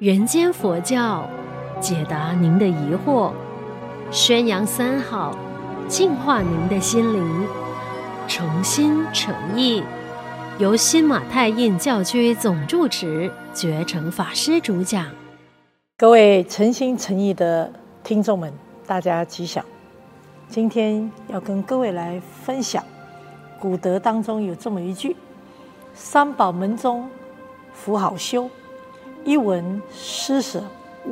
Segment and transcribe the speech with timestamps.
[0.00, 1.24] 人间佛教，
[1.80, 3.30] 解答您的疑惑，
[4.10, 5.38] 宣扬三好，
[5.86, 7.46] 净化您的心灵，
[8.26, 9.84] 诚心诚意，
[10.58, 15.06] 由新马泰印教区总住持觉诚法师主讲。
[15.96, 17.72] 各位诚心诚意的
[18.02, 18.52] 听众们，
[18.88, 19.64] 大家吉祥。
[20.48, 22.82] 今天要跟各位来分享，
[23.60, 25.14] 古德当中有这么一句
[25.94, 27.08] ：“三宝门中
[27.72, 28.50] 福好修。”
[29.24, 30.62] 一文施舍，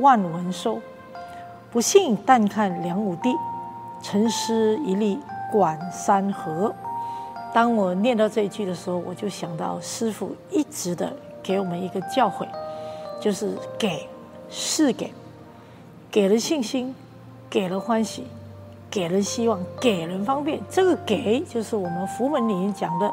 [0.00, 0.78] 万文收。
[1.70, 3.34] 不信但看梁武帝，
[4.02, 5.18] 陈师一力
[5.50, 6.74] 管山河。
[7.54, 11.10] 当我念到这一句的时候，我就想到师父一直的
[11.42, 12.46] 给我们一个教诲，
[13.18, 14.06] 就是给，
[14.50, 15.10] 是给，
[16.10, 16.94] 给了信心，
[17.48, 18.26] 给了欢喜，
[18.90, 20.60] 给了希望，给人方便。
[20.68, 23.10] 这个给就是我们佛门里面讲的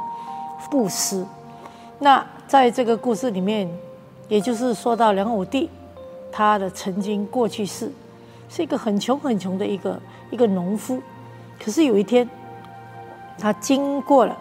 [0.70, 1.26] 布施。
[2.00, 3.70] 那在这个故事里面。
[4.30, 5.70] 也就是说到梁武帝，
[6.32, 7.92] 他的曾经过去世，
[8.48, 11.02] 是一个很穷很穷的一个一个农夫。
[11.62, 12.30] 可是有一天，
[13.38, 14.38] 他经过了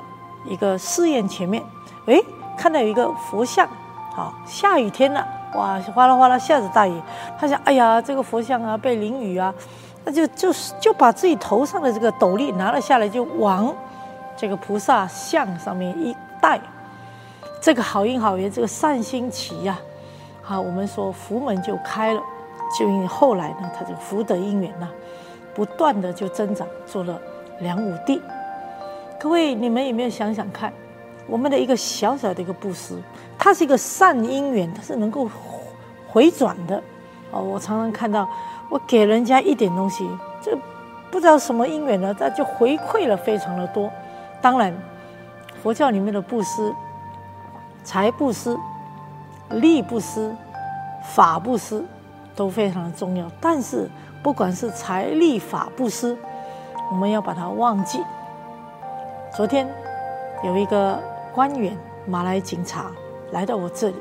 [0.47, 1.63] 一个寺院前面，
[2.07, 2.17] 哎，
[2.57, 3.67] 看到有一个佛像，
[4.15, 6.93] 好，下雨天了，哇，哗啦哗啦下着大雨。
[7.39, 9.53] 他想，哎呀，这个佛像啊被淋雨啊，
[10.05, 13.75] 那就就就把自己头上的这个斗笠拿了下来，就往
[14.37, 16.61] 这个菩萨像上面一戴。
[17.61, 19.79] 这个好因好缘，这个善心起呀，
[20.43, 22.23] 好，我们说福门就开了，
[22.79, 24.89] 就因为后来呢，他就福德因缘呢，
[25.55, 27.21] 不断的就增长，做了
[27.61, 28.23] 梁武帝。
[29.19, 30.73] 各位，你们有没有想想看，
[31.27, 32.95] 我们的一个小小的一个布施，
[33.37, 35.29] 它是一个善因缘，它是能够
[36.07, 36.81] 回转的。
[37.33, 38.27] 哦，我常常看到，
[38.71, 40.09] 我给人家一点东西，
[40.41, 40.57] 这
[41.11, 43.91] 不知道什么因缘呢，它就回馈了非常的多。
[44.41, 44.73] 当然，
[45.61, 46.73] 佛教里面的布施。
[47.89, 48.55] 财布施、
[49.49, 50.37] 力布施、
[51.03, 51.83] 法布施
[52.37, 53.89] 都非常的重要，但是
[54.23, 56.15] 不管是财力法布施，
[56.91, 58.05] 我们要把它忘记。
[59.35, 59.67] 昨天
[60.45, 61.03] 有一个
[61.35, 62.91] 官员，马来警察
[63.33, 63.97] 来到我这里，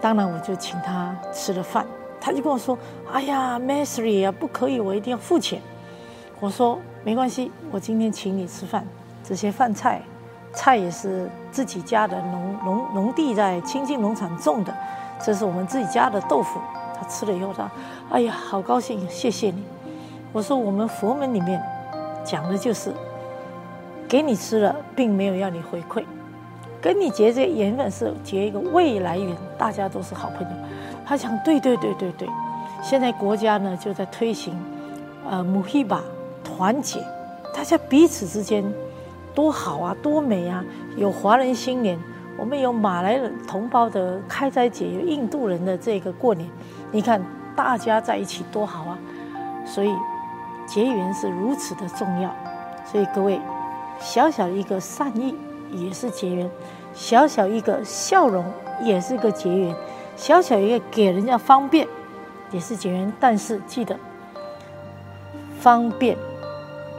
[0.00, 1.84] 当然我就请他吃了饭，
[2.18, 2.78] 他就跟我说
[3.12, 5.60] ：“哎呀，Mastery 啊，不可以，我一定要付钱。”
[6.40, 8.86] 我说：“没关系，我今天请你吃饭，
[9.22, 10.00] 这些饭菜。”
[10.54, 14.72] 菜也是自己家的农农农地在清境农场种的，
[15.24, 16.60] 这是我们自己家的豆腐。
[16.96, 17.68] 他吃了以后，他，
[18.10, 19.64] 哎呀，好高兴，谢谢你。
[20.32, 21.60] 我说我们佛门里面
[22.24, 22.92] 讲的就是，
[24.08, 26.04] 给你吃了，并没有要你回馈，
[26.80, 30.56] 跟你结这个缘分是结一个未来缘，大家都是好朋友。
[31.04, 32.28] 他讲对对对对对，
[32.80, 34.54] 现在国家呢就在推行，
[35.28, 36.00] 呃，穆希巴
[36.44, 37.04] 团结，
[37.52, 38.64] 大家彼此之间。
[39.34, 40.64] 多好啊，多美啊！
[40.96, 41.98] 有华人新年，
[42.36, 46.48] 我们有马来人同胞的开斋节，有印度人的这个过年，
[46.92, 47.20] 你看
[47.56, 48.98] 大家在一起多好啊！
[49.66, 49.92] 所以
[50.66, 52.34] 结缘是如此的重要。
[52.86, 53.40] 所以各位，
[53.98, 55.34] 小小一个善意
[55.72, 56.48] 也是结缘，
[56.92, 58.44] 小小一个笑容
[58.82, 59.74] 也是个结缘，
[60.16, 61.88] 小小一个给人家方便
[62.52, 63.12] 也是结缘。
[63.18, 63.96] 但是记得，
[65.58, 66.16] 方便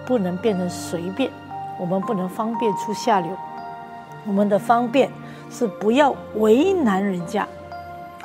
[0.06, 1.32] 不能变成随便。
[1.80, 3.32] 我们不能方便出下流，
[4.26, 5.12] 我们的方便
[5.50, 7.48] 是不要为难人家，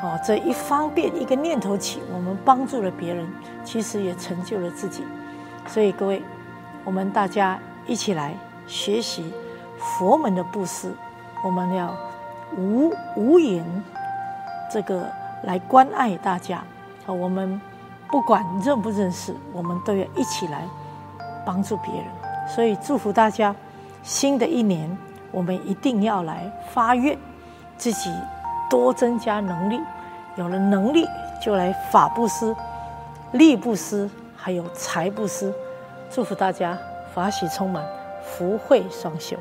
[0.03, 3.27] 哦，这一方便一个念头起，我们帮助了别人，
[3.65, 5.05] 其实也成就了自己。
[5.67, 6.23] 所以各位，
[6.85, 8.35] 我们大家一起来
[8.67, 9.33] 学习
[9.79, 10.93] 佛门的布施，
[11.45, 11.95] 我们要
[12.57, 13.65] 无无言
[14.73, 15.07] 这个
[15.43, 16.63] 来关爱大家。
[17.07, 17.61] 我们
[18.09, 20.63] 不管认不认识，我们都要一起来
[21.45, 22.05] 帮助别人。
[22.47, 23.55] 所以祝福大家，
[24.03, 24.97] 新的一年
[25.31, 27.17] 我们一定要来发愿，
[27.77, 28.11] 自己
[28.69, 29.81] 多增加能力，
[30.37, 31.07] 有了能力
[31.45, 32.55] 就来法布施、
[33.33, 35.53] 力布施，还有财布施。
[36.11, 36.77] 祝福大家
[37.15, 37.85] 法喜充满，
[38.23, 39.37] 福慧双修。